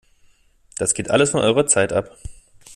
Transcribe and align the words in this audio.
Das 0.79 0.95
geht 0.95 1.11
alles 1.11 1.29
von 1.29 1.41
eurer 1.41 1.67
Zeit 1.67 1.93
ab! 1.93 2.17